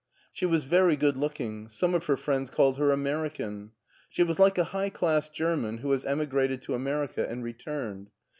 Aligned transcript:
She 0.33 0.47
was 0.47 0.63
very 0.63 0.95
good 0.95 1.15
looking; 1.15 1.67
some 1.67 1.93
of 1.93 2.05
her 2.05 2.17
friends 2.17 2.49
called 2.49 2.79
her 2.79 2.89
American. 2.89 3.69
She 4.09 4.23
was 4.23 4.39
like 4.39 4.57
a 4.57 4.63
high 4.73 4.89
class 4.89 5.29
German 5.29 5.77
who 5.77 5.91
has 5.91 6.05
emigrated 6.05 6.63
to 6.63 6.73
America 6.73 7.29
and 7.29 7.43
returned. 7.43 8.09